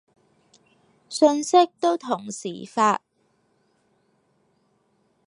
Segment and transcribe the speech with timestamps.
[1.09, 3.03] 信息都同時發